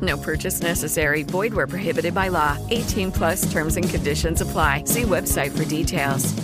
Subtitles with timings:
[0.00, 1.22] No purchase necessary.
[1.22, 2.58] Void where prohibited by law.
[2.70, 4.84] 18 plus terms and conditions apply.
[4.86, 6.34] See website for details.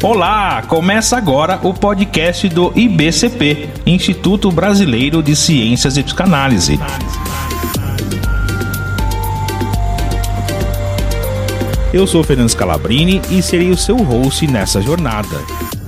[0.00, 6.78] Olá, começa agora o podcast do IBCP, Instituto Brasileiro de Ciências e Psicanálise.
[11.92, 15.36] Eu sou Fernando Scalabrini e serei o seu host nessa jornada.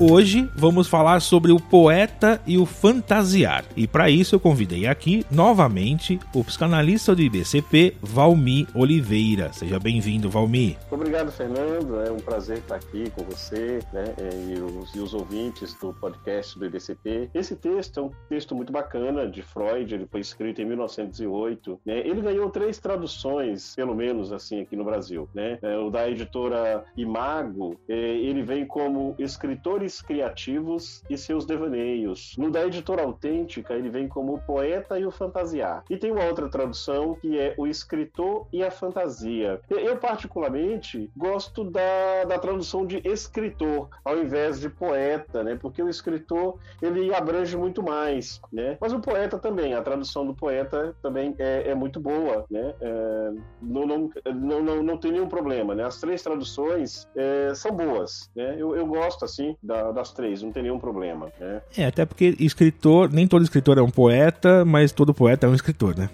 [0.03, 3.67] Hoje vamos falar sobre o poeta e o fantasiar.
[3.77, 9.53] E para isso eu convidei aqui novamente o psicanalista do IBCP, Valmi Oliveira.
[9.53, 10.79] Seja bem-vindo, Valmi.
[10.91, 12.01] Obrigado, Fernando.
[12.01, 14.05] É um prazer estar aqui com você né,
[14.49, 17.29] e, os, e os ouvintes do podcast do IBCP.
[17.35, 19.95] Esse texto é um texto muito bacana de Freud.
[19.95, 21.79] Ele foi escrito em 1908.
[21.85, 21.99] Né?
[22.09, 25.29] Ele ganhou três traduções, pelo menos assim, aqui no Brasil.
[25.35, 25.59] Né?
[25.61, 32.37] É, o da editora Imago, é, ele vem como escritor criativos e seus devaneios.
[32.37, 35.85] No da editora autêntica, ele vem como o poeta e o fantasiar.
[35.89, 39.61] E tem uma outra tradução que é o escritor e a fantasia.
[39.71, 45.59] Eu, particularmente, gosto da, da tradução de escritor ao invés de poeta, né?
[45.61, 48.77] Porque o escritor ele abrange muito mais, né?
[48.81, 52.75] Mas o poeta também, a tradução do poeta também é, é muito boa, né?
[52.81, 53.33] É,
[53.63, 55.85] não, não, não, não, não tem nenhum problema, né?
[55.85, 58.57] As três traduções é, são boas, né?
[58.59, 61.29] Eu, eu gosto, assim, da, das três, não tem nenhum problema.
[61.39, 61.61] Né?
[61.77, 65.55] É, até porque escritor, nem todo escritor é um poeta, mas todo poeta é um
[65.55, 66.09] escritor, né?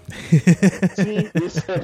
[0.95, 1.79] Sim, isso é,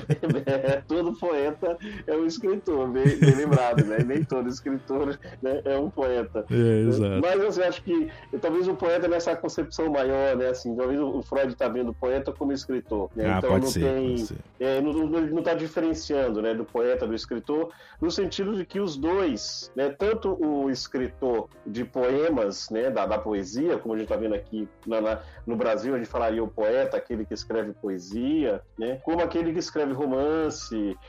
[0.54, 1.76] é todo poeta
[2.06, 3.98] é um escritor, bem, bem lembrado, né?
[3.98, 6.44] Nem todo escritor né, é um poeta.
[6.50, 7.20] É, exato.
[7.20, 10.48] Mas assim, eu acho que talvez o poeta nessa concepção maior, né?
[10.48, 13.10] Assim, talvez o Freud está vendo o poeta como escritor.
[13.14, 13.26] Né?
[13.26, 14.28] Ah, então pode não ser, tem.
[14.60, 19.70] É, não está diferenciando né, do poeta, do escritor, no sentido de que os dois,
[19.74, 24.34] né, tanto o escritor de poemas, né, da, da poesia, como a gente está vendo
[24.34, 29.00] aqui na, na, no Brasil, a gente falaria o poeta, aquele que escreve poesia, né,
[29.04, 30.41] como aquele que escreve romance,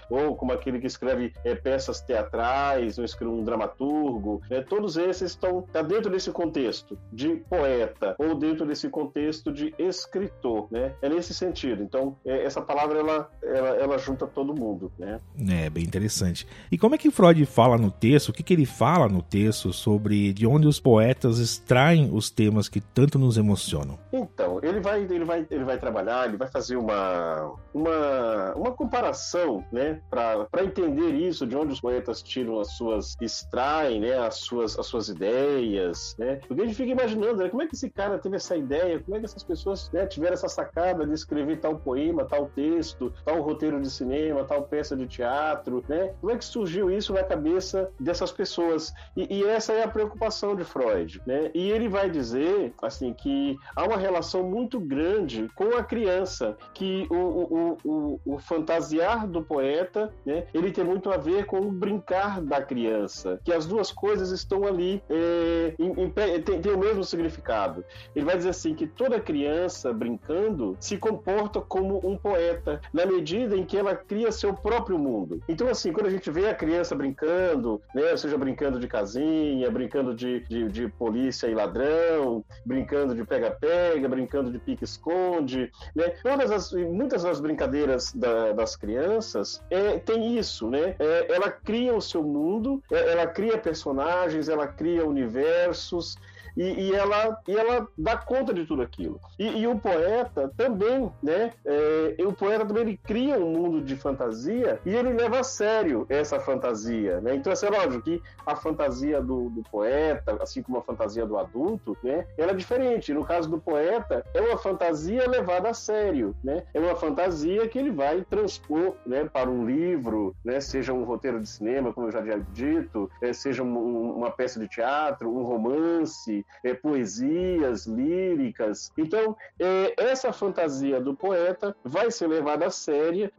[0.10, 5.32] ou como aquele que escreve é, peças teatrais, ou escreve um dramaturgo, né, todos esses
[5.32, 11.10] estão tá dentro desse contexto de poeta, ou dentro desse contexto de escritor, né, é
[11.10, 11.84] nesse sentido.
[11.84, 15.20] Então, é, essa palavra, ela, ela, ela junta todo mundo, né.
[15.50, 16.48] É, bem interessante.
[16.72, 19.72] E como é que Freud fala no texto, o que, que ele fala no texto
[19.74, 23.98] sobre de onde os poetas extraem os temas que tanto nos emocionam?
[24.08, 24.30] Então,
[24.62, 30.02] ele vai, ele vai, ele vai trabalhar, ele vai fazer uma, uma, uma comparação, né,
[30.10, 34.86] para entender isso, de onde os poetas tiram as suas, extraem, né, as suas, as
[34.86, 38.36] suas ideias, né, porque a gente fica imaginando, né, como é que esse cara teve
[38.36, 42.26] essa ideia, como é que essas pessoas né, tiveram essa sacada de escrever tal poema,
[42.26, 46.92] tal texto, tal roteiro de cinema, tal peça de teatro, né, como é que surgiu
[46.92, 48.94] isso na cabeça dessas pessoas?
[49.16, 51.52] E, e essa é a preocupação de Freud, né?
[51.54, 57.08] E ele vai dizer assim que há uma relação muito grande com a criança, que
[57.10, 60.46] o, o, o, o fantasiar do poeta, né?
[60.54, 64.66] Ele tem muito a ver com o brincar da criança, que as duas coisas estão
[64.66, 67.84] ali é, em, em, tem, tem o mesmo significado.
[68.16, 73.56] Ele vai dizer assim que toda criança brincando se comporta como um poeta na medida
[73.56, 75.42] em que ela cria seu próprio mundo.
[75.48, 78.16] Então assim, quando a gente vê a criança brincando, né?
[78.18, 84.33] Seja brincando de casinha, brincando de, de, de polícia e ladrão, brincando de pega-pega, brincando
[84.42, 86.10] de pique-esconde, né?
[86.24, 90.96] Todas as, muitas das brincadeiras da, das crianças é, tem isso, né?
[90.98, 96.18] É, ela cria o seu mundo, é, ela cria personagens, ela cria universos,
[96.56, 99.20] E, e ela, e ela dá conta de tudo aquilo.
[99.40, 101.52] E, e o poeta também, né?
[101.66, 106.06] É, o poeta também ele cria um mundo de fantasia e ele leva a sério
[106.10, 107.36] essa fantasia, né?
[107.36, 111.38] Então, assim, é lógico que a fantasia do, do poeta, assim como a fantasia do
[111.38, 112.26] adulto, né?
[112.38, 113.14] Ela é diferente.
[113.14, 116.64] No caso do poeta, é uma fantasia levada a sério, né?
[116.74, 119.26] É uma fantasia que ele vai transpor, né?
[119.26, 120.60] Para um livro, né?
[120.60, 124.60] Seja um roteiro de cinema, como eu já tinha dito, é, seja um, uma peça
[124.60, 128.92] de teatro, um romance, é, poesias, líricas.
[128.98, 133.32] Então, é, essa fantasia do poeta vai ser levada a sério,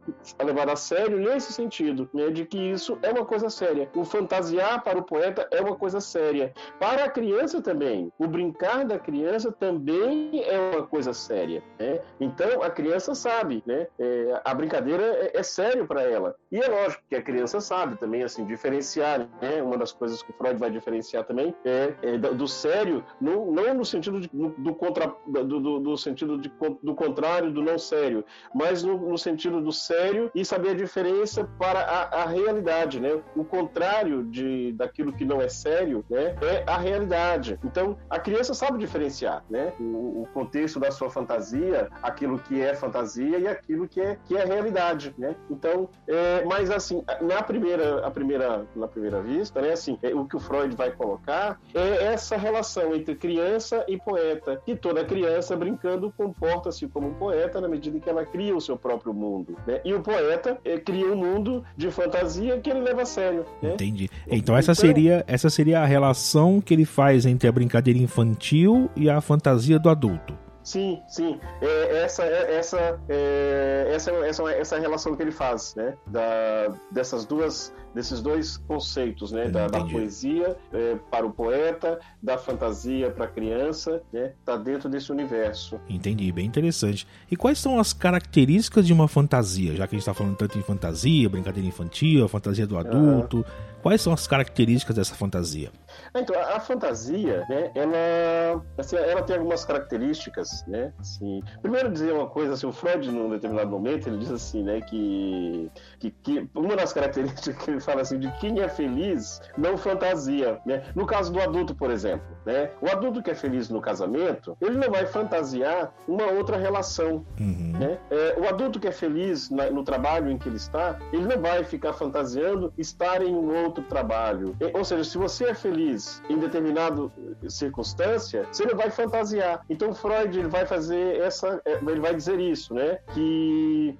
[0.43, 3.89] levada a sério nesse sentido, né, de que isso é uma coisa séria.
[3.95, 6.53] O fantasiar para o poeta é uma coisa séria.
[6.79, 11.63] Para a criança também, o brincar da criança também é uma coisa séria.
[11.79, 11.99] Né?
[12.19, 13.87] Então, a criança sabe, né?
[13.99, 16.35] É, a brincadeira é, é sério para ela.
[16.51, 19.61] E é lógico que a criança sabe também, assim, diferenciar, né?
[19.61, 23.73] Uma das coisas que o Freud vai diferenciar também é, é do sério, no, não
[23.73, 26.51] no sentido de, do, contra, do, do, do sentido de,
[26.81, 31.49] do contrário do não sério, mas no, no, sentido do sério e saber a diferença
[31.57, 33.19] para a, a, realidade, né?
[33.35, 36.35] O contrário de daquilo que não é sério, né?
[36.41, 37.59] É a realidade.
[37.63, 39.73] Então, a criança sabe diferenciar, né?
[39.79, 44.37] O, o contexto da sua fantasia, aquilo que é fantasia e aquilo que é que
[44.37, 45.35] é realidade, né?
[45.49, 49.71] Então, é, mas assim, na primeira, a primeira, na primeira vista, né?
[49.71, 54.61] Assim, é, o que o Freud vai colocar é essa relação entre criança e poeta,
[54.65, 58.61] que toda criança brincando comporta-se como um poeta na medida em que ela cria o
[58.61, 59.81] seu próprio mundo, né?
[59.83, 63.45] E o poeta é, cria um mundo de fantasia que ele leva a sério.
[63.61, 63.73] Né?
[63.73, 64.09] Entendi.
[64.27, 69.09] Então essa seria essa seria a relação que ele faz entre a brincadeira infantil e
[69.09, 70.44] a fantasia do adulto.
[70.65, 71.39] Sim, sim.
[71.61, 75.95] É, essa, é, essa, é, essa, essa, essa relação que ele faz, né?
[76.07, 79.47] Da, dessas duas, desses dois conceitos, né?
[79.47, 84.33] Da, da, poesia é, para o poeta, da fantasia para a criança, né?
[84.43, 85.79] Tá dentro desse universo.
[85.87, 87.07] Entendi, bem interessante.
[87.29, 89.75] E quais são as características de uma fantasia?
[89.75, 93.45] Já que a gente está falando tanto em fantasia, brincadeira infantil, fantasia do adulto.
[93.83, 95.71] Quais são as características dessa fantasia?
[96.13, 102.13] Então, a, a fantasia, né, ela, assim, ela tem algumas características, né, assim, primeiro dizer
[102.13, 106.49] uma coisa, assim, o Freud, num determinado momento, ele diz assim, né, que, que, que
[106.55, 111.05] uma das características que ele fala assim, de quem é feliz não fantasia, né, no
[111.05, 114.89] caso do adulto, por exemplo, né, o adulto que é feliz no casamento, ele não
[114.89, 117.73] vai fantasiar uma outra relação, uhum.
[117.79, 121.25] né, é, o adulto que é feliz na, no trabalho em que ele está, ele
[121.25, 125.84] não vai ficar fantasiando estar em um outro trabalho, ou seja, se você é feliz
[126.29, 127.09] em determinada
[127.47, 129.63] circunstância, você não vai fantasiar.
[129.69, 132.99] Então Freud ele vai fazer essa, é, ele vai dizer isso, né?
[133.13, 133.97] Que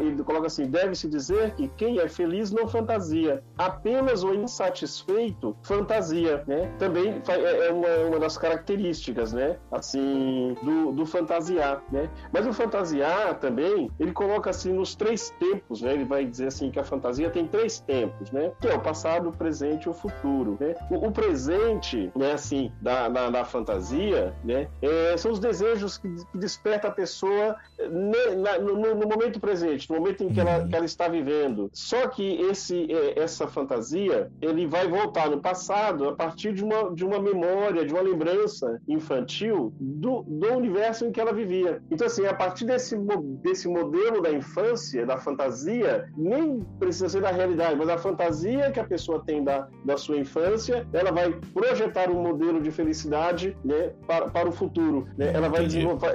[0.00, 6.44] ele coloca assim, deve-se dizer que quem é feliz não fantasia, apenas o insatisfeito fantasia,
[6.46, 6.72] né?
[6.78, 9.56] Também é, é uma, uma das características, né?
[9.70, 12.08] Assim, do, do fantasiar, né?
[12.32, 15.94] Mas o fantasiar também, ele coloca assim nos três tempos, né?
[15.94, 18.52] Ele vai dizer assim que a fantasia tem três tempos, né?
[18.60, 20.74] Que é o passado, o presente e o futuro, né?
[20.90, 26.08] O, o presente né, assim, da, na, na fantasia, né, é, são os desejos que,
[26.34, 30.68] desperta a pessoa né, na, no, no, momento presente, no momento em que ela, uhum.
[30.68, 31.70] que ela está vivendo.
[31.72, 36.94] Só que esse, é, essa fantasia, ele vai voltar no passado a partir de uma,
[36.94, 41.82] de uma memória, de uma lembrança infantil do, do universo em que ela vivia.
[41.90, 42.96] Então, assim, a partir desse,
[43.42, 48.80] desse modelo da infância, da fantasia, nem precisa ser da realidade, mas a fantasia que
[48.80, 53.90] a pessoa tem da, da sua infância, ela vai projetar um modelo de felicidade né,
[54.06, 55.08] para, para o futuro.
[55.16, 55.30] Né?
[55.32, 55.66] Ela vai,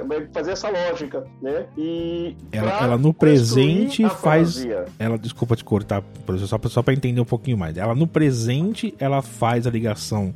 [0.06, 1.26] vai fazer essa lógica.
[1.42, 1.66] Né?
[1.76, 4.64] E ela, ela no presente faz.
[5.00, 6.04] Ela, desculpa te cortar,
[6.46, 7.76] só, só para entender um pouquinho mais.
[7.76, 10.32] Ela no presente ela faz a ligação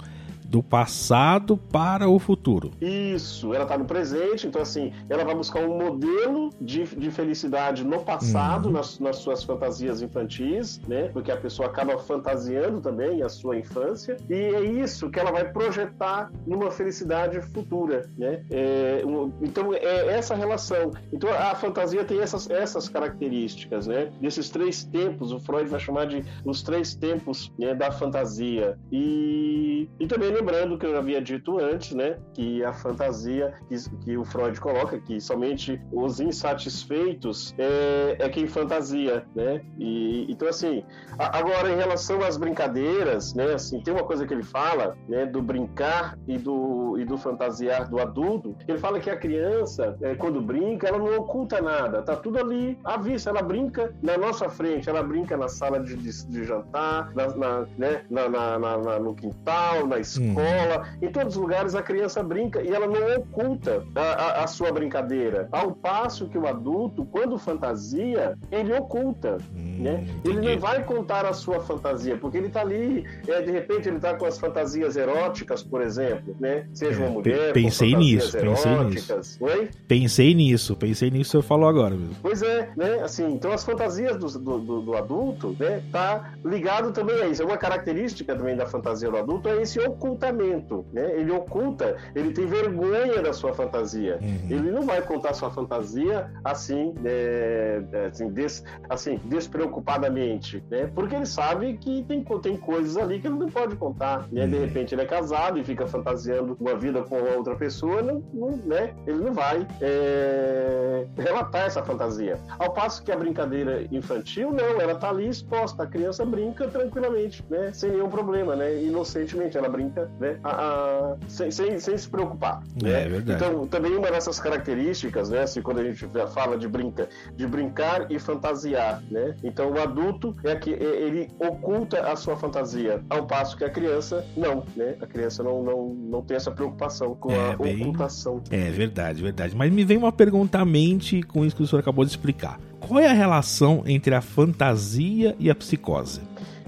[0.48, 2.70] do passado para o futuro.
[2.80, 7.84] Isso, ela está no presente, então assim, ela vai buscar um modelo de, de felicidade
[7.84, 8.72] no passado, uhum.
[8.72, 11.08] nas, nas, suas fantasias infantis, né?
[11.12, 15.50] Porque a pessoa acaba fantasiando também a sua infância, e é isso que ela vai
[15.50, 18.44] projetar numa felicidade futura, né?
[18.50, 20.92] É, um, então é essa relação.
[21.12, 24.10] Então a fantasia tem essas, essas características, né?
[24.20, 28.78] Desses três tempos, o Freud vai chamar de os três tempos né, da fantasia.
[28.90, 34.16] E, e também lembrando que eu havia dito antes, né, que a fantasia que, que
[34.16, 39.62] o Freud coloca, que somente os insatisfeitos é, é quem fantasia, né?
[39.78, 40.84] E, então, assim,
[41.18, 45.26] a, agora em relação às brincadeiras, né, assim, tem uma coisa que ele fala, né,
[45.26, 50.14] do brincar e do, e do fantasiar do adulto, ele fala que a criança, é,
[50.14, 54.48] quando brinca, ela não oculta nada, tá tudo ali à vista, ela brinca na nossa
[54.48, 59.14] frente, ela brinca na sala de, de, de jantar, na, na, né, na, na, no
[59.14, 63.84] quintal, na escola, escola, em todos os lugares a criança brinca e ela não oculta
[63.94, 65.48] a, a, a sua brincadeira.
[65.52, 69.38] Ao passo que o adulto, quando fantasia, ele oculta.
[69.54, 70.06] Hum, né?
[70.24, 73.96] Ele não vai contar a sua fantasia, porque ele está ali, é, de repente ele
[73.96, 76.66] está com as fantasias eróticas, por exemplo, né?
[76.72, 77.52] Seja uma É, mulher.
[77.52, 79.38] pensei nisso, pensei eróticas.
[79.40, 79.70] Oi?
[79.86, 82.16] Pensei nisso, pensei nisso que você falou agora mesmo.
[82.22, 83.00] Pois é, né?
[83.02, 85.82] Assim, então as fantasias do, do, do- adulto, né?
[85.92, 87.42] Tá ligado também a isso.
[87.42, 89.78] É uma característica também da fantasia do adulto é esse
[90.16, 91.18] ocultamento, né?
[91.18, 94.18] Ele oculta, ele tem vergonha da sua fantasia.
[94.20, 94.50] Uhum.
[94.50, 100.90] Ele não vai contar sua fantasia assim, é, é, assim, des, assim, despreocupadamente, né?
[100.94, 104.46] Porque ele sabe que tem, tem coisas ali que ele não pode contar, né?
[104.46, 108.56] De repente ele é casado e fica fantasiando uma vida com outra pessoa, não, não,
[108.56, 108.94] né?
[109.06, 112.38] Ele não vai é, relatar essa fantasia.
[112.58, 117.44] Ao passo que a brincadeira infantil, não, ela tá ali exposta, a criança brinca tranquilamente,
[117.50, 117.70] né?
[117.72, 118.82] Sem nenhum problema, né?
[118.82, 120.38] Inocentemente, ela brinca, né?
[120.44, 122.62] A, a- sem, sem, sem se preocupar.
[122.82, 123.02] É, né?
[123.04, 123.44] é verdade.
[123.44, 125.42] Então, também uma dessas características, né?
[125.42, 129.34] Assim, quando a gente fala de brinca, de brincar e fantasiar, né?
[129.42, 134.24] Então, o adulto é que ele oculta a sua fantasia, ao passo que a criança
[134.36, 134.96] não, né?
[135.00, 138.42] A criança não, não, não tem essa preocupação com É, a bem- ocultação.
[138.50, 139.54] É verdade, verdade.
[139.56, 142.58] Mas me vem uma pergunta à mente com isso que o senhor acabou de explicar.
[142.80, 146.20] Qual é a relação entre a fantasia e a psicose?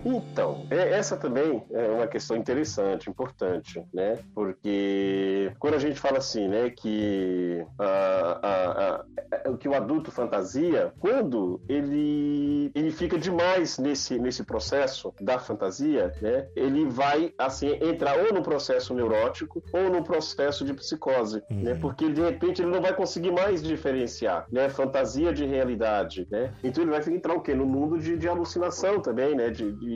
[0.05, 4.19] Então, é- essa também é uma questão interessante, importante, né?
[4.35, 9.05] Porque quando a gente fala assim, né, que, a- a-
[9.50, 16.12] a- que o adulto fantasia, quando ele, ele fica demais nesse, nesse processo da fantasia,
[16.23, 21.75] né, ele vai, assim, entrar ou no processo neurótico ou no processo de psicose, né?
[21.81, 26.52] Porque, de repente, ele não vai conseguir mais diferenciar, né, fantasia de realidade, né?
[26.62, 27.55] Então ele vai entrar o quê?
[27.55, 29.50] No mundo de, de alucinação também, né?
[29.50, 29.88] De, de-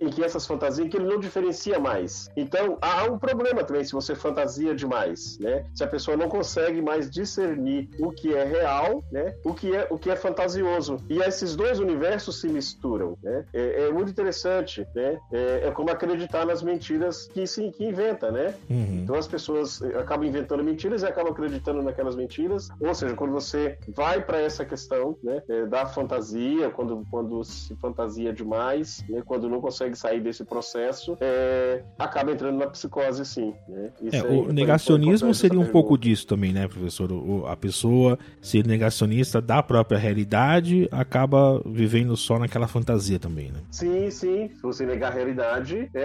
[0.00, 2.28] Em que essas fantasias que ele não diferencia mais.
[2.36, 5.64] Então, há um problema também se você fantasia demais, né?
[5.74, 9.34] Se a pessoa não consegue mais discernir o que é real, né?
[9.44, 10.98] O que é, o que é fantasioso.
[11.08, 13.44] E esses dois universos se misturam, né?
[13.52, 15.18] É, é muito interessante, né?
[15.32, 18.54] É, é como acreditar nas mentiras que se que inventa, né?
[18.68, 19.00] Uhum.
[19.02, 22.68] Então as pessoas eh, acabam inventando mentiras e acabam acreditando naquelas mentiras.
[22.80, 27.74] Ou seja, quando você vai para essa questão né, eh, da fantasia, quando, quando se
[27.76, 33.54] fantasia demais, né, quando não consegue sair desse processo, eh, acaba entrando na psicose, sim.
[33.68, 33.90] Né?
[34.12, 37.10] É, o negacionismo seria um pouco disso também, né, professor?
[37.12, 43.60] O- a pessoa ser negacionista da própria realidade acaba vivendo só naquela fantasia também, né?
[43.70, 44.48] Sim, sim.
[44.54, 46.00] Se você negar a realidade, é,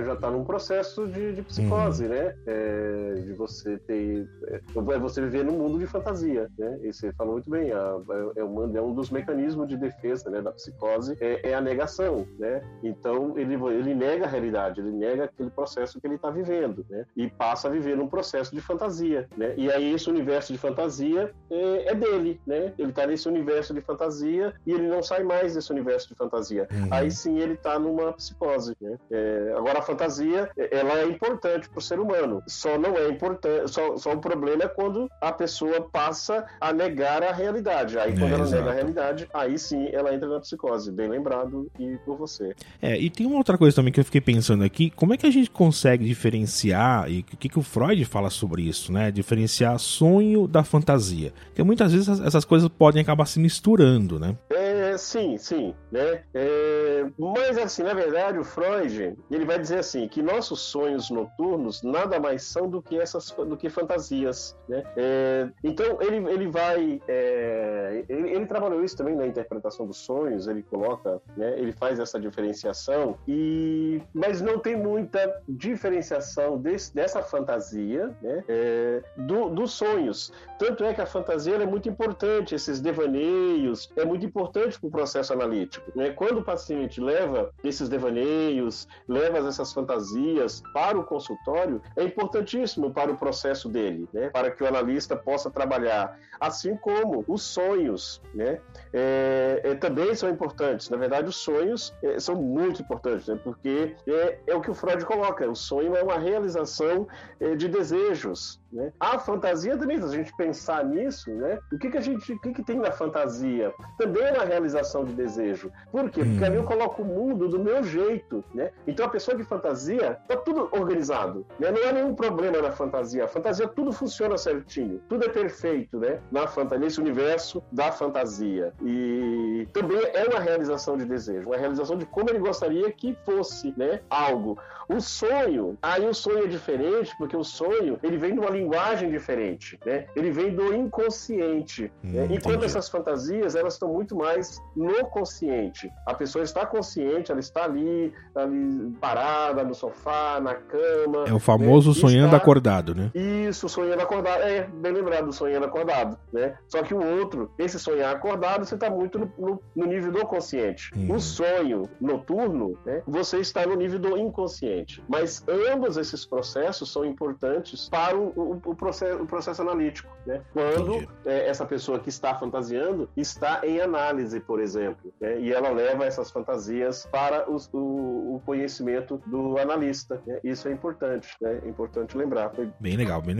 [0.00, 2.34] é, já está num processo de, de psicose, né?
[2.46, 4.26] É, de você ter.
[4.48, 4.60] É,
[4.94, 6.78] é você viver num mundo de fantasia, né?
[6.82, 7.96] E você falou muito bem, a-
[8.36, 12.19] é, um, é um dos mecanismos de defesa né, da psicose, é, é a negação,
[12.38, 12.62] né?
[12.82, 17.04] Então ele, ele nega a realidade, ele nega aquele processo que ele está vivendo, né?
[17.16, 19.54] E passa a viver num processo de fantasia, né?
[19.56, 22.72] E aí esse universo de fantasia é, é dele, né?
[22.78, 26.68] Ele está nesse universo de fantasia e ele não sai mais desse universo de fantasia.
[26.72, 26.88] Uhum.
[26.90, 28.96] Aí sim ele está numa psicose, né?
[29.10, 32.42] É, agora a fantasia, é- ela é importante para o ser humano.
[32.46, 37.22] Só não é importante, só, só o problema é quando a pessoa passa a negar
[37.22, 37.98] a realidade.
[37.98, 38.56] Aí quando É, ela exato.
[38.62, 40.90] nega a realidade, aí sim ela entra na psicose.
[40.92, 42.54] Bem lembrado e por você.
[42.82, 45.26] É, e tem uma outra coisa também que eu fiquei pensando aqui, como é que
[45.26, 49.10] a gente consegue diferenciar, e o que, que o Freud fala sobre isso, né?
[49.10, 51.32] Diferenciar sonho da fantasia.
[51.46, 54.36] Porque muitas vezes essas- essas coisas podem acabar se misturando, né?
[54.50, 54.69] É,
[55.00, 56.22] sim, sim, né?
[56.34, 61.82] É, mas assim, na verdade, o Freud ele vai dizer assim que nossos sonhos noturnos
[61.82, 64.82] nada mais são do que essas, do que fantasias, né?
[64.96, 70.46] É, então ele, ele vai, é, ele, ele trabalhou isso também na interpretação dos sonhos,
[70.46, 71.58] ele coloca, né?
[71.58, 78.44] Ele faz essa diferenciação e, mas não tem muita diferenciação desse, dessa fantasia, né?
[78.48, 80.32] É, do, dos sonhos.
[80.58, 84.92] Tanto é que a fantasia é muito importante, esses devaneios, é muito importante para o
[84.92, 85.90] processo analítico.
[85.96, 86.10] Né?
[86.10, 93.10] Quando o paciente leva esses devaneios, leva essas fantasias para o consultório, é importantíssimo para
[93.10, 94.28] o processo dele, né?
[94.30, 96.18] para que o analista possa trabalhar.
[96.40, 98.60] Assim como os sonhos, né?
[98.92, 100.88] É, é, também são importantes.
[100.88, 103.38] Na verdade, os sonhos é, são muito importantes, né?
[103.44, 107.06] porque é, é o que o Freud coloca: o sonho é uma realização
[107.38, 108.58] é, de desejos.
[108.72, 108.90] Né?
[108.98, 111.58] A fantasia também, se a gente pensar nisso, né?
[111.70, 113.74] o que, que a gente, o que, que tem na fantasia?
[113.98, 115.70] Também é uma realização realização de desejo.
[115.90, 116.24] Por quê?
[116.24, 118.70] Porque ali eu coloco o mundo do meu jeito, né?
[118.86, 121.70] Então a pessoa de fantasia tá tudo organizado, né?
[121.70, 123.24] Não há nenhum problema na fantasia.
[123.24, 126.20] A fantasia tudo funciona certinho, tudo é perfeito, né?
[126.30, 128.72] Na fantasia, nesse universo da fantasia.
[128.82, 133.74] E também é uma realização de desejo, uma realização de como ele gostaria que fosse,
[133.76, 134.00] né?
[134.08, 134.58] Algo.
[134.88, 139.08] O sonho, aí o sonho é diferente, porque o sonho ele vem de uma linguagem
[139.08, 140.06] diferente, né?
[140.16, 141.92] Ele vem do inconsciente.
[142.02, 142.24] Hum, né?
[142.24, 142.64] Enquanto entendi.
[142.64, 145.90] essas fantasias elas estão muito mais no consciente.
[146.06, 151.24] A pessoa está consciente, ela está ali, ali parada no sofá, na cama.
[151.26, 151.94] É o famoso né?
[151.96, 153.10] sonhando Está- acordado, né?
[153.50, 154.42] Isso, sonhando acordado.
[154.42, 156.56] É, bem lembrado, sonhando acordado, né?
[156.68, 160.26] Só que o outro, esse sonhar acordado, você está muito no, no- no nível do
[160.26, 160.90] consciente.
[160.96, 161.16] Uhum.
[161.16, 163.02] O sonho noturno, né?
[163.06, 165.02] Você está no nível do inconsciente.
[165.08, 170.40] Mas ambos esses processos são importantes para o, o- o processo, o processo analítico, né?
[170.52, 175.40] Quando é, essa pessoa que está fantasiando está em análise, por exemplo, né?
[175.40, 180.20] e ela leva essas fantasias para os- o, o conhecimento do analista.
[180.26, 180.38] né?
[180.44, 181.60] Isso é importante, né?
[181.64, 182.50] É importante lembrar.
[182.50, 183.39] Foi Bem legal, bem legal.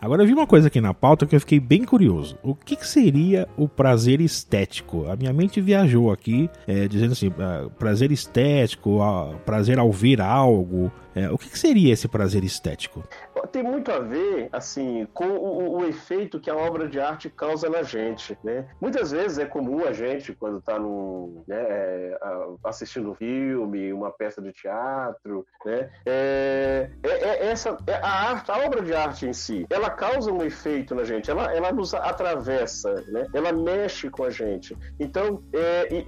[0.00, 2.38] Agora eu vi uma coisa aqui na pauta que eu fiquei bem curioso.
[2.42, 5.10] O que, que seria o prazer estético?
[5.10, 10.20] A minha mente viajou aqui, é, dizendo assim, ah, prazer estético, ah, prazer ao ver
[10.20, 10.92] algo.
[11.14, 13.04] É, o que, que seria esse prazer estético?
[13.52, 17.68] Tem muito a ver, assim, com o, o efeito que a obra de arte causa
[17.68, 18.66] na gente, né?
[18.80, 22.18] Muitas vezes é comum a gente, quando está né, é,
[22.64, 25.90] assistindo um filme, uma peça de teatro, né?
[26.04, 30.32] É, é- é essa, é a arte, a obra de arte em si, ela causa
[30.32, 33.26] um efeito na gente, ela, ela nos atravessa, né?
[33.32, 34.76] Ela mexe com a gente.
[34.98, 35.42] Então,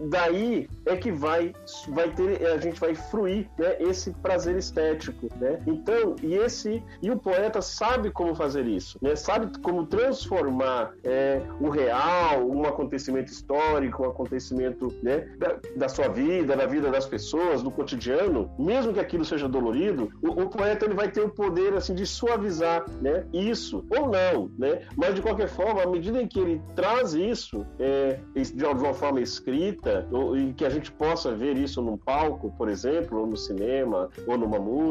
[0.09, 1.55] daí é que vai,
[1.89, 4.96] vai ter, a gente vai fruir, né, esse prazer estético,
[5.39, 5.63] né?
[5.67, 9.17] Então, e esse e o poeta sabe como fazer isso, né?
[9.17, 16.09] Sabe como transformar é, o real, um acontecimento histórico, um acontecimento né, da, da sua
[16.09, 20.85] vida, da vida das pessoas, do cotidiano, mesmo que aquilo seja dolorido, o, o poeta
[20.85, 23.25] ele vai ter o poder assim de suavizar, né?
[23.33, 24.83] Isso ou não, né?
[24.97, 29.21] Mas de qualquer forma, à medida em que ele traz isso é, de uma forma
[29.21, 33.37] escrita, ou, e que a gente possa ver isso num palco, por exemplo, ou no
[33.37, 34.86] cinema, ou numa música,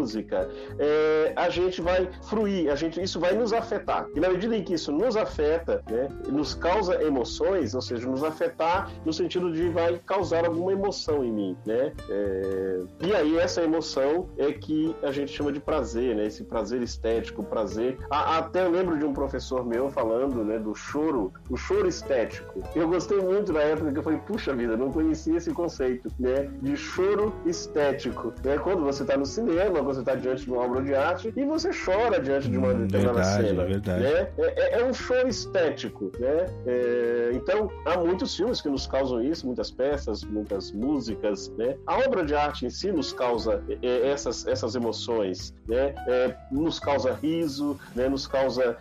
[0.79, 4.07] é, a gente vai fruir, a gente, isso vai nos afetar.
[4.15, 8.23] E na medida em que isso nos afeta, né, nos causa emoções, ou seja, nos
[8.23, 11.91] afetar no sentido de vai causar alguma emoção em mim, né?
[12.09, 16.25] É, e aí essa emoção é que a gente chama de prazer, né?
[16.25, 17.97] Esse prazer estético, prazer.
[18.09, 22.61] A- até eu lembro de um professor meu falando, né, do choro, o choro estético.
[22.75, 26.49] Eu gostei muito na época que eu falei, puxa vida, não conhecia esse conceito, né,
[26.61, 28.33] de choro estético.
[28.43, 28.57] Né?
[28.57, 31.69] Quando você está no cinema, você está diante de uma obra de arte e você
[31.73, 33.61] chora diante de uma Hum, determinada verdade, cena.
[33.61, 34.03] é verdade.
[34.03, 34.27] né?
[34.37, 36.45] É, é- um choro estético, né?
[36.65, 41.75] É, então, há muitos filmes que nos causam isso, muitas peças, muitas músicas, né?
[41.87, 45.93] A obra de arte em si nos causa é, é, essas, essas emoções, né?
[46.07, 48.07] É, nos causa riso, né?
[48.09, 48.77] Nos causa,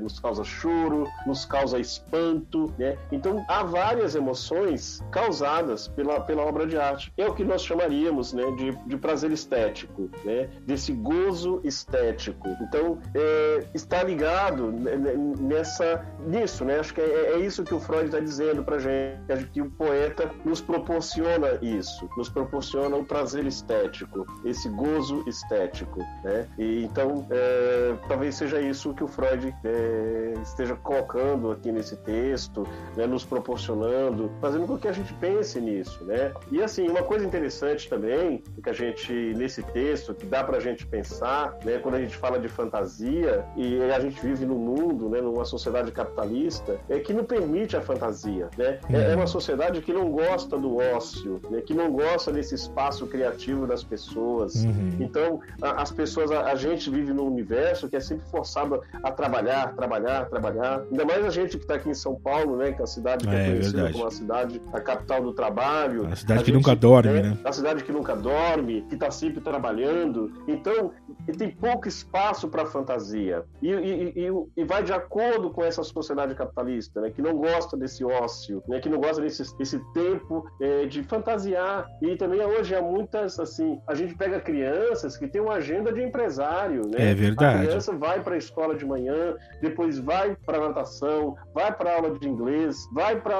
[0.00, 2.96] nos causa choro, nos causa espanto, né?
[3.10, 7.12] Então, há várias emoções causadas pela, pela obra de arte.
[7.16, 8.42] É o que nós chamaríamos, né?
[8.52, 9.81] De, de prazer estético,
[10.24, 10.48] né?
[10.66, 12.48] Desse gozo estético.
[12.60, 16.78] Então, é, está ligado nessa nisso, né?
[16.78, 19.70] Acho que é, é isso que o Freud está dizendo para gente, Acho que o
[19.70, 26.46] poeta nos proporciona isso, nos proporciona o prazer estético, esse gozo estético, né?
[26.58, 32.66] E então, é, talvez seja isso que o Freud é, esteja colocando aqui nesse texto,
[32.96, 36.32] né, nos proporcionando, fazendo com que a gente pense nisso, né?
[36.50, 40.60] E assim, uma coisa interessante também que a gente nesse texto que dá para a
[40.60, 45.08] gente pensar, né, quando a gente fala de fantasia e a gente vive num mundo,
[45.08, 48.78] né, numa sociedade capitalista, é que não permite a fantasia, né?
[48.92, 53.06] É, é uma sociedade que não gosta do ócio, né, que não gosta desse espaço
[53.06, 54.54] criativo das pessoas.
[54.64, 54.96] Uhum.
[55.00, 59.10] Então, a- as pessoas, a, a gente vive num universo que é sempre forçado a
[59.10, 60.82] trabalhar, trabalhar, trabalhar.
[60.90, 63.26] Ainda mais a gente que está aqui em São Paulo, né, que é a cidade
[63.26, 63.92] que é, É, conhecida verdade.
[63.94, 66.06] como a cidade, a capital do trabalho.
[66.10, 67.38] A cidade A que nunca dorme, né?
[67.44, 70.32] A cidade que nunca dorme, que está sempre trabalhando.
[70.48, 70.92] Então,
[71.28, 73.44] e tem pouco espaço para fantasia.
[73.60, 77.76] E, e- e- e vai de acordo com essa sociedade capitalista, né, que não gosta
[77.76, 81.86] desse ócio, né, que não gosta desse, desse tempo eh, de fantasiar.
[82.00, 86.02] E também hoje há muitas, assim, a gente pega crianças que têm uma agenda de
[86.02, 87.10] empresário, né?
[87.10, 87.58] É verdade.
[87.58, 92.18] A criança vai para a escola de manhã, depois vai para natação, vai para aula
[92.18, 93.36] de inglês, vai para,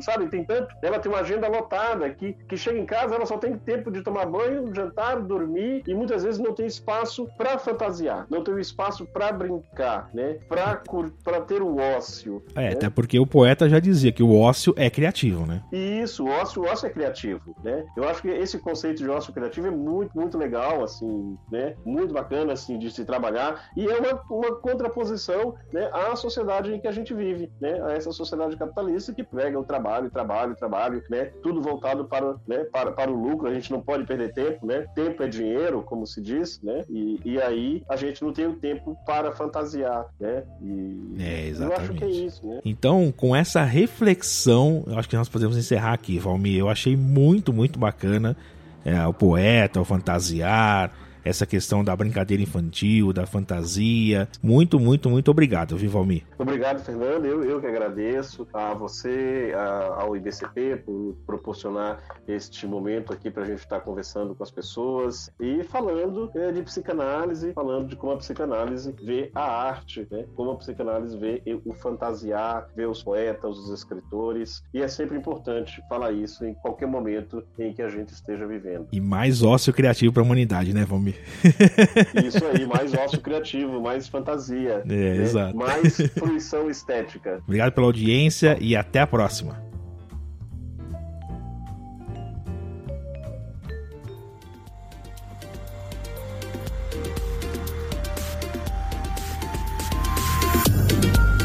[0.00, 3.36] sabe, tem tanto, ela tem uma agenda lotada que, que chega em casa, ela só
[3.36, 7.58] tem tempo de tomar banho, jantar, dormir e muitas vezes não tem espaço espaço para
[7.58, 10.38] fantasiar, não tem um espaço para brincar, né?
[10.48, 12.42] Para ter o ócio.
[12.54, 12.72] É, né?
[12.72, 15.62] até porque o poeta já dizia que o ócio é criativo, né?
[15.72, 17.84] Isso, o ócio, o ócio é criativo, né?
[17.96, 21.74] Eu acho que esse conceito de ócio criativo é muito, muito legal, assim, né?
[21.84, 26.80] Muito bacana, assim, de se trabalhar e é uma, uma contraposição, né, à sociedade em
[26.80, 27.80] que a gente vive, né?
[27.82, 31.26] A essa sociedade capitalista que prega o trabalho, trabalho, trabalho, né?
[31.42, 34.86] Tudo voltado para, né, para, para o lucro, a gente não pode perder tempo, né?
[34.94, 36.84] Tempo é dinheiro, como se diz, né?
[36.88, 40.42] E, e aí a gente não tem o tempo para fantasiar, né?
[40.62, 42.26] E É, eu acho que é exatamente.
[42.26, 42.60] isso, né?
[42.64, 46.58] Então, com essa reflexão, eu acho que nós podemos encerrar aqui, Valmir.
[46.58, 48.36] Eu achei muito, muito bacana
[48.84, 50.92] é, o poeta, o fantasiar,
[51.24, 54.28] essa questão da brincadeira infantil, da fantasia.
[54.42, 56.22] Muito, muito, muito obrigado, viu, Valmir?
[56.38, 57.24] Obrigado, Fernando.
[57.26, 63.42] Eu, eu que agradeço a você, a- ao IBCP, por proporcionar este momento aqui para
[63.42, 68.12] a gente estar conversando com as pessoas e falando eh, de psicanálise, falando de como
[68.12, 70.24] a psicanálise vê a arte, né?
[70.34, 74.62] como a psicanálise vê o fantasiar, vê os poetas, os escritores.
[74.72, 78.86] E é sempre importante falar isso em qualquer momento em que a gente esteja vivendo.
[78.92, 81.09] E mais ócio criativo para a humanidade, né, Valmir?
[82.26, 85.16] Isso aí, mais ócio criativo, mais fantasia, É, né?
[85.22, 85.56] exato.
[85.56, 87.40] mais fruição estética.
[87.44, 89.58] Obrigado pela audiência e até a próxima.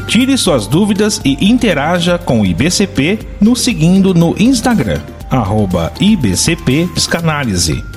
[0.08, 7.95] Tire suas dúvidas e interaja com o IBCP nos seguindo no Instagram, arroba IBCP Psicanálise.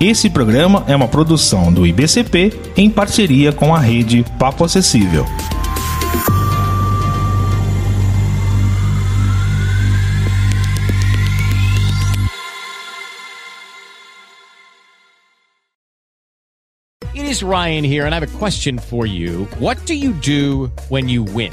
[0.00, 5.24] Esse programa é uma produção do IBCP em parceria com a rede Papo Acessível.
[17.14, 19.46] It is Ryan here, and I have a question for you.
[19.60, 21.52] What do you do when you win?